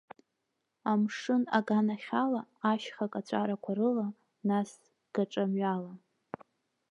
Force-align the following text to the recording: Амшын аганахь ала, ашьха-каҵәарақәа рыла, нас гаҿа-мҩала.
Амшын 0.91 1.43
аганахь 1.57 2.09
ала, 2.23 2.41
ашьха-каҵәарақәа 2.71 3.71
рыла, 3.77 4.07
нас 4.47 4.69
гаҿа-мҩала. 5.13 5.93